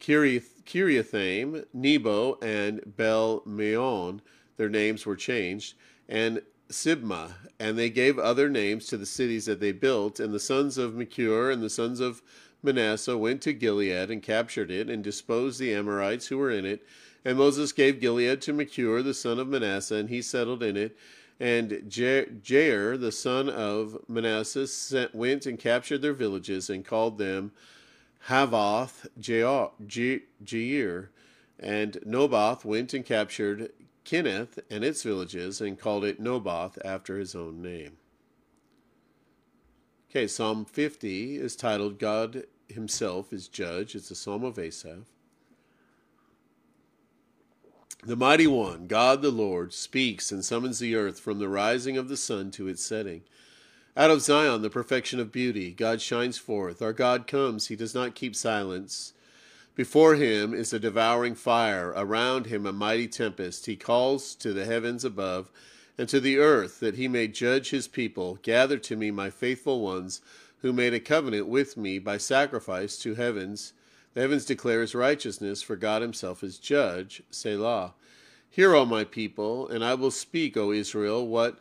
Kiriathaim, 0.00 1.64
Nebo, 1.72 2.38
and 2.40 2.96
Bel 2.96 3.42
Meon. 3.44 4.22
Their 4.56 4.68
names 4.68 5.04
were 5.04 5.16
changed, 5.16 5.74
and 6.08 6.42
Sibmah. 6.68 7.34
And 7.58 7.76
they 7.76 7.90
gave 7.90 8.18
other 8.18 8.48
names 8.48 8.86
to 8.86 8.96
the 8.96 9.06
cities 9.06 9.46
that 9.46 9.60
they 9.60 9.72
built. 9.72 10.20
And 10.20 10.32
the 10.32 10.40
sons 10.40 10.78
of 10.78 10.94
Machir 10.94 11.50
and 11.50 11.62
the 11.62 11.70
sons 11.70 11.98
of 12.00 12.22
Manasseh 12.62 13.18
went 13.18 13.42
to 13.42 13.52
Gilead 13.52 14.10
and 14.10 14.22
captured 14.22 14.70
it 14.70 14.88
and 14.88 15.02
disposed 15.02 15.58
the 15.58 15.74
Amorites 15.74 16.28
who 16.28 16.38
were 16.38 16.50
in 16.50 16.64
it 16.64 16.86
and 17.24 17.38
Moses 17.38 17.72
gave 17.72 18.00
Gilead 18.00 18.40
to 18.42 18.52
Machir, 18.52 19.02
the 19.02 19.14
son 19.14 19.38
of 19.38 19.48
Manasseh, 19.48 19.96
and 19.96 20.08
he 20.08 20.22
settled 20.22 20.62
in 20.62 20.76
it. 20.76 20.96
And 21.38 21.70
Jair, 21.88 23.00
the 23.00 23.12
son 23.12 23.48
of 23.48 23.98
Manasseh, 24.08 24.66
sent, 24.66 25.14
went 25.14 25.46
and 25.46 25.58
captured 25.58 26.02
their 26.02 26.12
villages 26.12 26.70
and 26.70 26.84
called 26.84 27.18
them 27.18 27.52
Havoth 28.28 29.08
Jair. 29.18 31.08
And 31.58 31.98
Noboth 32.04 32.64
went 32.64 32.94
and 32.94 33.04
captured 33.04 33.72
Kinneth 34.04 34.58
and 34.70 34.84
its 34.84 35.02
villages 35.02 35.60
and 35.60 35.78
called 35.78 36.04
it 36.04 36.20
Noboth 36.20 36.78
after 36.84 37.18
his 37.18 37.34
own 37.34 37.62
name. 37.62 37.98
Okay, 40.10 40.26
Psalm 40.26 40.64
50 40.64 41.36
is 41.36 41.56
titled 41.56 41.98
God 41.98 42.44
Himself 42.68 43.32
is 43.32 43.48
Judge. 43.48 43.94
It's 43.94 44.10
a 44.10 44.14
psalm 44.14 44.44
of 44.44 44.58
Asaph. 44.58 45.06
The 48.04 48.16
mighty 48.16 48.48
one, 48.48 48.88
God 48.88 49.22
the 49.22 49.30
Lord, 49.30 49.72
speaks 49.72 50.32
and 50.32 50.44
summons 50.44 50.80
the 50.80 50.96
earth 50.96 51.20
from 51.20 51.38
the 51.38 51.48
rising 51.48 51.96
of 51.96 52.08
the 52.08 52.16
sun 52.16 52.50
to 52.50 52.66
its 52.66 52.84
setting. 52.84 53.22
Out 53.96 54.10
of 54.10 54.22
Zion, 54.22 54.62
the 54.62 54.70
perfection 54.70 55.20
of 55.20 55.30
beauty, 55.30 55.70
God 55.70 56.00
shines 56.00 56.36
forth. 56.36 56.82
Our 56.82 56.92
God 56.92 57.28
comes, 57.28 57.68
he 57.68 57.76
does 57.76 57.94
not 57.94 58.16
keep 58.16 58.34
silence. 58.34 59.12
Before 59.76 60.16
him 60.16 60.52
is 60.52 60.72
a 60.72 60.80
devouring 60.80 61.36
fire, 61.36 61.90
around 61.94 62.46
him 62.46 62.66
a 62.66 62.72
mighty 62.72 63.06
tempest. 63.06 63.66
He 63.66 63.76
calls 63.76 64.34
to 64.34 64.52
the 64.52 64.64
heavens 64.64 65.04
above 65.04 65.52
and 65.96 66.08
to 66.08 66.18
the 66.18 66.38
earth 66.38 66.80
that 66.80 66.96
he 66.96 67.06
may 67.06 67.28
judge 67.28 67.70
his 67.70 67.86
people. 67.86 68.36
Gather 68.42 68.78
to 68.78 68.96
me 68.96 69.12
my 69.12 69.30
faithful 69.30 69.80
ones, 69.80 70.20
who 70.62 70.72
made 70.72 70.92
a 70.92 70.98
covenant 70.98 71.46
with 71.46 71.76
me 71.76 72.00
by 72.00 72.18
sacrifice 72.18 72.98
to 72.98 73.14
heavens 73.14 73.74
the 74.14 74.20
heavens 74.20 74.44
declare 74.44 74.80
his 74.80 74.94
righteousness, 74.94 75.62
for 75.62 75.76
God 75.76 76.02
himself 76.02 76.42
is 76.42 76.58
judge. 76.58 77.22
Selah. 77.30 77.94
Hear, 78.50 78.74
O 78.74 78.84
my 78.84 79.04
people, 79.04 79.66
and 79.66 79.82
I 79.82 79.94
will 79.94 80.10
speak, 80.10 80.56
O 80.56 80.72
Israel, 80.72 81.26
what 81.26 81.60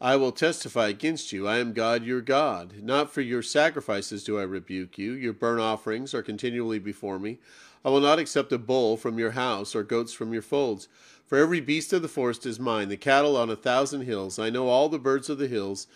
I 0.00 0.16
will 0.16 0.32
testify 0.32 0.88
against 0.88 1.32
you. 1.32 1.46
I 1.46 1.58
am 1.58 1.72
God 1.72 2.04
your 2.04 2.20
God. 2.20 2.82
Not 2.82 3.12
for 3.12 3.20
your 3.20 3.42
sacrifices 3.42 4.22
do 4.24 4.38
I 4.38 4.42
rebuke 4.42 4.98
you. 4.98 5.12
Your 5.12 5.32
burnt 5.32 5.60
offerings 5.60 6.14
are 6.14 6.22
continually 6.22 6.78
before 6.78 7.18
me. 7.18 7.38
I 7.84 7.90
will 7.90 8.00
not 8.00 8.18
accept 8.18 8.52
a 8.52 8.58
bull 8.58 8.96
from 8.96 9.18
your 9.18 9.32
house 9.32 9.74
or 9.74 9.82
goats 9.82 10.12
from 10.12 10.32
your 10.32 10.42
folds. 10.42 10.88
For 11.26 11.38
every 11.38 11.60
beast 11.60 11.92
of 11.92 12.02
the 12.02 12.08
forest 12.08 12.46
is 12.46 12.58
mine, 12.58 12.88
the 12.88 12.96
cattle 12.96 13.36
on 13.36 13.50
a 13.50 13.56
thousand 13.56 14.02
hills. 14.02 14.38
I 14.38 14.50
know 14.50 14.68
all 14.68 14.88
the 14.88 14.98
birds 14.98 15.28
of 15.28 15.38
the 15.38 15.48
hills, 15.48 15.86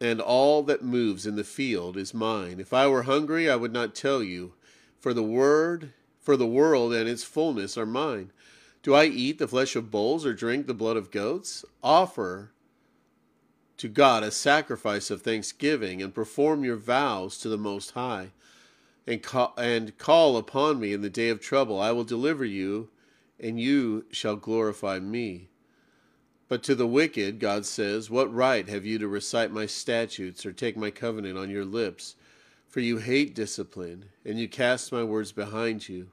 and 0.00 0.20
all 0.20 0.62
that 0.64 0.84
moves 0.84 1.24
in 1.24 1.36
the 1.36 1.44
field 1.44 1.96
is 1.96 2.12
mine. 2.12 2.60
If 2.60 2.72
I 2.72 2.86
were 2.86 3.04
hungry, 3.04 3.48
I 3.48 3.56
would 3.56 3.72
not 3.72 3.94
tell 3.94 4.22
you 4.22 4.52
for 5.04 5.12
the 5.12 5.22
word 5.22 5.92
for 6.18 6.34
the 6.34 6.46
world 6.46 6.94
and 6.94 7.06
its 7.06 7.22
fullness 7.22 7.76
are 7.76 7.84
mine. 7.84 8.32
Do 8.82 8.94
I 8.94 9.04
eat 9.04 9.38
the 9.38 9.46
flesh 9.46 9.76
of 9.76 9.90
bulls 9.90 10.24
or 10.24 10.32
drink 10.32 10.66
the 10.66 10.72
blood 10.72 10.96
of 10.96 11.10
goats? 11.10 11.62
Offer 11.82 12.52
to 13.76 13.88
God 13.88 14.22
a 14.22 14.30
sacrifice 14.30 15.10
of 15.10 15.20
thanksgiving 15.20 16.00
and 16.00 16.14
perform 16.14 16.64
your 16.64 16.76
vows 16.76 17.36
to 17.40 17.50
the 17.50 17.58
Most 17.58 17.90
High. 17.90 18.30
And 19.06 19.22
call, 19.22 19.52
and 19.58 19.98
call 19.98 20.38
upon 20.38 20.80
me 20.80 20.94
in 20.94 21.02
the 21.02 21.10
day 21.10 21.28
of 21.28 21.38
trouble. 21.38 21.78
I 21.78 21.90
will 21.90 22.04
deliver 22.04 22.46
you, 22.46 22.88
and 23.38 23.60
you 23.60 24.06
shall 24.10 24.36
glorify 24.36 25.00
me. 25.00 25.50
But 26.48 26.62
to 26.62 26.74
the 26.74 26.86
wicked, 26.86 27.40
God 27.40 27.66
says, 27.66 28.08
What 28.08 28.32
right 28.32 28.66
have 28.70 28.86
you 28.86 28.98
to 29.00 29.06
recite 29.06 29.52
my 29.52 29.66
statutes 29.66 30.46
or 30.46 30.52
take 30.54 30.78
my 30.78 30.90
covenant 30.90 31.36
on 31.36 31.50
your 31.50 31.66
lips? 31.66 32.16
For 32.74 32.80
you 32.80 32.96
hate 32.96 33.36
discipline, 33.36 34.06
and 34.24 34.36
you 34.36 34.48
cast 34.48 34.90
my 34.90 35.04
words 35.04 35.30
behind 35.30 35.88
you. 35.88 36.08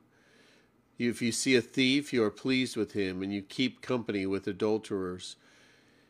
If 1.00 1.20
you 1.20 1.32
see 1.32 1.56
a 1.56 1.60
thief, 1.62 2.14
you 2.14 2.24
are 2.24 2.30
pleased 2.30 2.78
with 2.78 2.92
him, 2.92 3.24
and 3.24 3.34
you 3.34 3.42
keep 3.42 3.82
company 3.82 4.28
with 4.28 4.46
adulterers. 4.46 5.38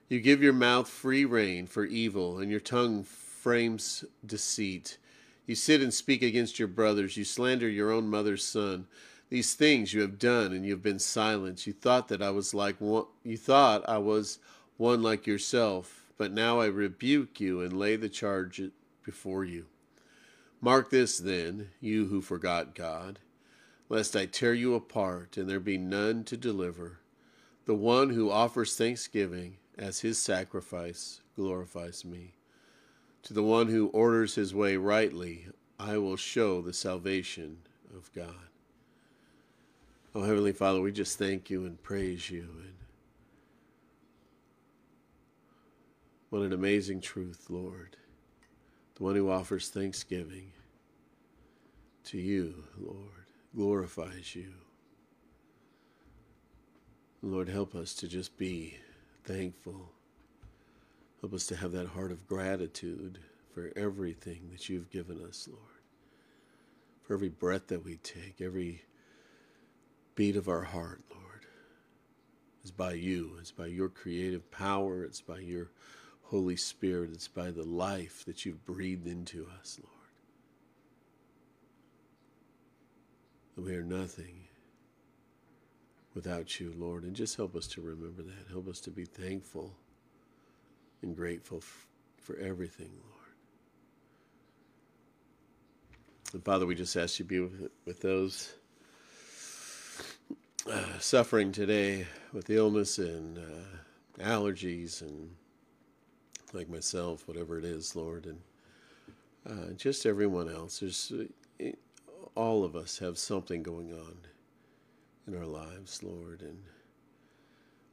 You 0.10 0.20
give 0.20 0.43
your 0.43 0.51
mouth 0.51 0.89
free 0.89 1.24
rein 1.24 1.67
for 1.67 1.86
evil, 1.86 2.38
and 2.38 2.51
your 2.51 2.60
tongue 2.60 3.03
frames 3.03 4.03
deceit. 4.25 4.98
You 5.46 5.55
sit 5.55 5.81
and 5.81 5.93
speak 5.93 6.22
against 6.22 6.60
your 6.60 6.67
brothers. 6.67 7.15
You 7.15 7.24
slander 7.24 7.70
your 7.70 7.89
own 7.89 8.10
mother's 8.10 8.43
son. 8.43 8.88
These 9.29 9.53
things 9.53 9.93
you 9.93 10.01
have 10.01 10.20
done, 10.20 10.51
and 10.51 10.65
you 10.65 10.72
have 10.74 10.84
been 10.84 11.00
silent. 11.00 11.65
You 11.65 11.72
thought 11.72 12.10
that 12.10 12.22
I 12.22 12.31
was 12.31 12.53
like 12.53 12.75
one, 12.81 13.05
you 13.24 13.38
thought 13.38 13.88
I 13.88 14.00
was 14.00 14.39
one 14.75 15.01
like 15.01 15.25
yourself, 15.25 16.03
but 16.17 16.34
now 16.34 16.60
I 16.60 16.65
rebuke 16.65 17.39
you 17.39 17.62
and 17.62 17.72
lay 17.72 17.96
the 17.96 18.10
charge 18.10 18.62
before 19.05 19.46
you. 19.46 19.67
Mark 20.63 20.91
this 20.91 21.17
then, 21.17 21.69
you 21.79 22.05
who 22.05 22.21
forgot 22.21 22.75
God, 22.75 23.17
lest 23.89 24.15
I 24.15 24.27
tear 24.27 24.53
you 24.53 24.75
apart 24.75 25.35
and 25.35 25.49
there 25.49 25.59
be 25.59 25.79
none 25.79 26.23
to 26.25 26.37
deliver. 26.37 26.99
The 27.65 27.73
one 27.73 28.11
who 28.11 28.29
offers 28.29 28.75
thanksgiving 28.75 29.57
as 29.75 30.01
his 30.01 30.19
sacrifice 30.19 31.21
glorifies 31.35 32.05
me. 32.05 32.35
To 33.23 33.33
the 33.33 33.41
one 33.41 33.69
who 33.69 33.87
orders 33.87 34.35
his 34.35 34.53
way 34.53 34.77
rightly, 34.77 35.47
I 35.79 35.97
will 35.97 36.15
show 36.15 36.61
the 36.61 36.73
salvation 36.73 37.57
of 37.95 38.13
God. 38.13 38.49
Oh, 40.13 40.21
Heavenly 40.21 40.53
Father, 40.53 40.79
we 40.79 40.91
just 40.91 41.17
thank 41.17 41.49
you 41.49 41.65
and 41.65 41.81
praise 41.81 42.29
you. 42.29 42.41
And 42.41 42.75
what 46.29 46.43
an 46.43 46.53
amazing 46.53 47.01
truth, 47.01 47.47
Lord 47.49 47.97
the 49.01 49.05
one 49.05 49.15
who 49.15 49.31
offers 49.31 49.70
thanksgiving 49.70 50.51
to 52.03 52.20
you, 52.20 52.53
Lord, 52.77 53.25
glorifies 53.55 54.36
you. 54.36 54.53
Lord, 57.24 57.50
help 57.50 57.74
us 57.74 57.96
to 57.96 58.08
just 58.08 58.38
be 58.38 58.77
thankful. 59.24 59.89
Help 61.20 61.34
us 61.34 61.48
to 61.48 61.55
have 61.55 61.72
that 61.72 61.88
heart 61.88 62.12
of 62.12 62.27
gratitude 62.27 63.17
for 63.55 63.72
everything 63.75 64.50
that 64.51 64.70
you've 64.70 64.91
given 64.91 65.20
us, 65.27 65.48
Lord. 65.50 65.63
For 67.01 67.15
every 67.15 67.29
breath 67.29 67.70
that 67.70 67.84
we 67.84 67.96
take, 67.98 68.39
every 68.39 68.84
beat 70.13 70.36
of 70.36 70.48
our 70.48 70.62
heart, 70.62 71.01
Lord, 71.10 71.48
is 72.63 72.70
by 72.70 72.93
you. 72.93 73.31
It's 73.39 73.50
by 73.50 73.65
your 73.65 73.89
creative 73.89 74.51
power. 74.51 75.03
It's 75.03 75.22
by 75.22 75.39
your 75.39 75.72
Holy 76.31 76.55
Spirit. 76.55 77.11
It's 77.13 77.27
by 77.27 77.51
the 77.51 77.65
life 77.65 78.23
that 78.23 78.45
you've 78.45 78.65
breathed 78.65 79.05
into 79.05 79.45
us, 79.59 79.77
Lord. 79.83 79.91
We 83.67 83.75
are 83.75 83.83
nothing 83.83 84.45
without 86.15 86.57
you, 86.57 86.73
Lord. 86.77 87.03
And 87.03 87.13
just 87.13 87.35
help 87.35 87.53
us 87.53 87.67
to 87.67 87.81
remember 87.81 88.23
that. 88.23 88.47
Help 88.50 88.69
us 88.69 88.79
to 88.81 88.91
be 88.91 89.03
thankful 89.03 89.73
and 91.01 91.17
grateful 91.17 91.57
f- 91.57 91.88
for 92.17 92.38
everything, 92.38 92.91
Lord. 93.09 93.33
And 96.31 96.45
Father, 96.45 96.65
we 96.65 96.75
just 96.75 96.95
ask 96.95 97.19
you 97.19 97.25
to 97.25 97.29
be 97.29 97.39
with, 97.41 97.69
with 97.83 98.00
those 98.00 98.53
uh, 100.71 100.97
suffering 101.00 101.51
today 101.51 102.07
with 102.31 102.50
illness 102.50 103.00
and 103.00 103.38
uh, 103.38 104.23
allergies 104.23 105.01
and 105.01 105.35
like 106.53 106.70
myself, 106.70 107.27
whatever 107.27 107.58
it 107.58 107.65
is, 107.65 107.96
Lord, 107.96 108.25
and 108.25 108.39
uh, 109.46 109.74
just 109.74 110.05
everyone 110.05 110.50
else. 110.50 110.79
There's 110.79 111.12
uh, 111.60 111.70
all 112.36 112.63
of 112.63 112.75
us 112.75 113.00
have 113.00 113.17
something 113.17 113.63
going 113.63 113.91
on 113.93 114.15
in 115.27 115.36
our 115.36 115.46
lives, 115.46 116.01
Lord, 116.03 116.41
and 116.41 116.58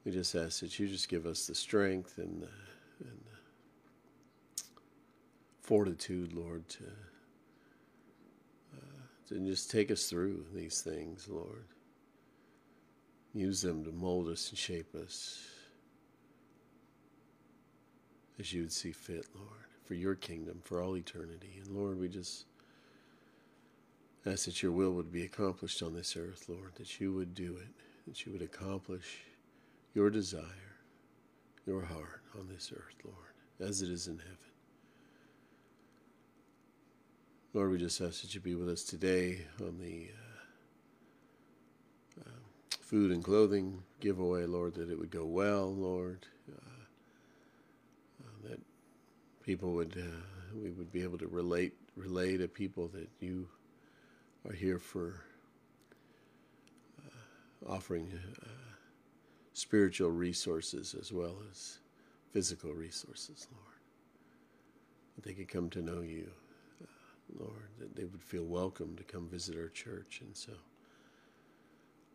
we 0.05 0.13
just 0.13 0.35
ask 0.35 0.61
that 0.61 0.79
you 0.79 0.89
just 0.89 1.09
give 1.09 1.27
us 1.27 1.47
the 1.47 1.55
strength 1.55 2.19
and, 2.19 2.45
uh, 2.45 3.05
and 3.05 3.21
fortitude, 5.61 6.33
Lord, 6.33 6.69
to, 6.69 6.85
uh, 8.77 9.03
to 9.29 9.39
just 9.41 9.71
take 9.71 9.91
us 9.91 10.09
through 10.09 10.47
these 10.55 10.81
things, 10.81 11.29
Lord. 11.29 11.65
Use 13.35 13.61
them 13.61 13.85
to 13.85 13.93
mold 13.93 14.29
us 14.29 14.49
and 14.49 14.59
shape 14.59 14.95
us 14.95 15.43
as 18.39 18.53
you 18.53 18.63
would 18.63 18.73
see 18.73 18.93
fit, 18.93 19.27
Lord, 19.35 19.67
for 19.85 19.95
your 19.95 20.15
kingdom, 20.15 20.61
for 20.65 20.83
all 20.83 20.97
eternity. 20.97 21.61
And 21.65 21.77
Lord, 21.77 21.99
we 21.99 22.09
just 22.09 22.47
ask 24.27 24.45
that 24.45 24.63
your 24.63 24.73
will 24.73 24.93
would 24.93 25.13
be 25.13 25.25
accomplished 25.25 25.83
on 25.83 25.95
this 25.95 26.17
earth, 26.17 26.47
Lord, 26.49 26.73
that 26.77 27.01
you 27.01 27.13
would 27.15 27.35
do 27.35 27.57
it, 27.57 27.69
that 28.07 28.25
you 28.25 28.33
would 28.33 28.43
accomplish 28.43 29.21
your 29.95 30.11
desire, 30.11 30.77
your 31.67 31.83
heart 31.83 32.23
on 32.39 32.49
this 32.49 32.73
earth, 32.75 32.97
Lord, 33.05 33.69
as 33.69 33.83
it 33.83 33.91
is 33.91 34.07
in 34.07 34.19
heaven. 34.19 34.37
Lord, 37.55 37.71
we 37.71 37.79
just 37.79 38.01
ask 38.01 38.21
that 38.23 38.35
you 38.35 38.41
be 38.41 38.55
with 38.55 38.69
us 38.69 38.85
today 38.85 39.47
on 39.61 39.79
the 39.79 40.11
uh, 42.19 42.21
uh, 42.21 42.77
food 42.83 43.11
and 43.11 43.25
clothing 43.25 43.83
giveaway, 44.01 44.45
Lord, 44.45 44.75
that 44.75 44.91
it 44.91 44.99
would 44.99 45.11
go 45.11 45.25
well, 45.25 45.75
Lord. 45.75 46.27
Uh, 46.49 46.61
people 49.49 49.73
would, 49.73 49.97
uh, 49.97 50.03
we 50.63 50.71
would 50.73 50.93
be 50.93 51.03
able 51.03 51.17
to 51.17 51.27
relate, 51.27 51.73
relay 51.97 52.37
to 52.37 52.47
people 52.47 52.87
that 52.89 53.09
you 53.19 53.49
are 54.47 54.53
here 54.53 54.79
for 54.79 55.25
uh, 56.99 57.73
offering 57.73 58.13
spiritual 59.55 60.11
resources 60.11 60.95
as 61.01 61.15
well 61.15 61.37
as 61.51 61.79
physical 62.31 62.75
resources, 62.75 63.49
Lord. 63.51 63.65
That 65.17 65.25
they 65.25 65.33
could 65.33 65.49
come 65.49 65.71
to 65.71 65.81
know 65.81 66.03
you. 66.03 66.29
Lord, 67.39 67.71
that 67.79 67.97
they 67.97 68.05
would 68.05 68.23
feel 68.23 68.45
welcome 68.45 68.97
to 68.97 69.03
come 69.03 69.29
visit 69.31 69.57
our 69.57 69.71
church. 69.71 70.21
And 70.23 70.37
so, 70.37 70.53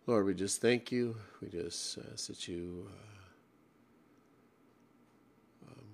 Lord, 0.05 0.27
we 0.27 0.35
just 0.35 0.61
thank 0.61 0.91
you. 0.91 1.15
We 1.41 1.49
just 1.49 1.97
ask 2.13 2.27
that 2.27 2.47
you 2.47 2.87
uh, 5.65 5.71
um, 5.71 5.87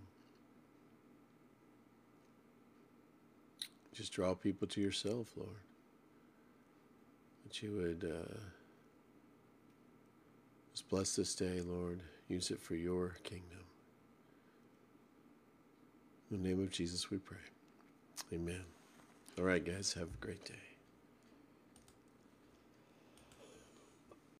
just 3.99 4.13
draw 4.13 4.33
people 4.33 4.65
to 4.65 4.79
yourself, 4.79 5.27
Lord. 5.35 5.49
That 7.43 7.61
you 7.61 7.73
would 7.73 8.09
uh, 8.09 8.37
just 10.71 10.87
bless 10.87 11.17
this 11.17 11.35
day, 11.35 11.59
Lord. 11.59 11.99
Use 12.29 12.49
it 12.49 12.61
for 12.61 12.75
your 12.75 13.17
kingdom. 13.23 13.65
In 16.31 16.41
the 16.41 16.47
name 16.47 16.61
of 16.61 16.71
Jesus, 16.71 17.11
we 17.11 17.17
pray. 17.17 17.37
Amen. 18.31 18.63
All 19.37 19.43
right, 19.43 19.65
guys, 19.65 19.91
have 19.93 20.07
a 20.07 20.25
great 20.25 20.45
day. 20.45 20.68